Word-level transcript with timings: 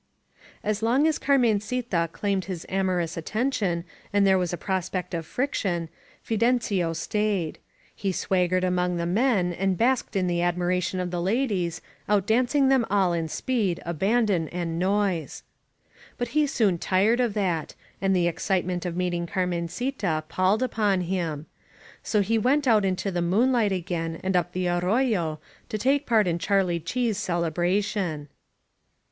As 0.63 0.81
long 0.81 1.05
as 1.05 1.19
Carmencita 1.19 2.09
claimed 2.11 2.45
his 2.45 2.65
amorous 2.67 3.17
atten 3.19 3.51
tion 3.51 3.85
and 4.11 4.25
there 4.25 4.39
was 4.39 4.51
a 4.51 4.57
prospect 4.57 5.13
of 5.13 5.27
friction, 5.27 5.89
Fidencio 6.27 6.91
stayed. 6.95 7.59
He 7.95 8.11
swaggered 8.11 8.63
among 8.63 8.97
the 8.97 9.05
men 9.05 9.53
and 9.53 9.77
basked 9.77 10.15
in 10.15 10.21
800 10.21 10.25
HAPPY 10.25 10.31
VALLEY 10.31 10.39
the 10.39 10.55
admiration 10.55 10.99
of 11.01 11.11
the 11.11 11.21
ladies, 11.21 11.81
outdancing 12.09 12.69
them 12.69 12.83
all 12.89 13.13
in 13.13 13.27
speed, 13.27 13.79
abandon 13.85 14.49
and 14.49 14.79
noise. 14.79 15.43
But 16.17 16.29
he 16.29 16.47
soon 16.47 16.79
tired 16.79 17.19
of 17.19 17.35
that, 17.35 17.75
and 18.01 18.15
the 18.15 18.27
excitement 18.27 18.87
of 18.87 18.97
meeting 18.97 19.27
Carmencita 19.27 20.23
palled 20.29 20.63
upon 20.63 21.01
him. 21.01 21.45
So 22.01 22.21
he 22.21 22.39
went 22.39 22.67
out 22.67 22.85
into 22.85 23.11
the 23.11 23.21
moonlight 23.21 23.71
again 23.71 24.19
and 24.23 24.35
up 24.35 24.53
the 24.53 24.67
arroyo, 24.67 25.39
to 25.69 25.77
take 25.77 26.07
part 26.07 26.25
in 26.25 26.39
CharHe 26.39 26.83
Chee's 26.85 27.19
celebration. 27.19 28.29